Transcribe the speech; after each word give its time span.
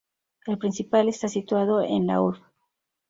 El 0.47 0.57
principal 0.57 1.09
está 1.09 1.27
situado 1.27 1.83
en 1.83 2.07
la 2.07 2.19
Urb. 2.23 2.41